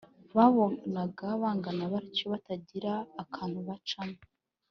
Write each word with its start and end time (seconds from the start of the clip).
babonaga 0.35 1.27
bangana 1.41 1.83
batyo 1.93 2.25
batagira 2.33 2.91
akantu 3.23 3.57
kabacamo 3.65 4.17